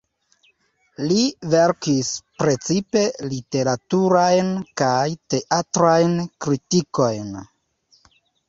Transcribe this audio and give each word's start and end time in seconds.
Li 1.09 1.25
verkis 1.53 2.09
precipe 2.43 3.03
literaturajn 3.33 4.49
kaj 4.83 5.07
teatrajn 5.35 6.19
kritikojn. 6.47 7.31